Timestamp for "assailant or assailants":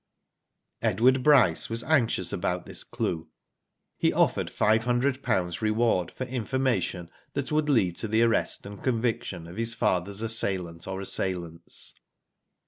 10.23-11.93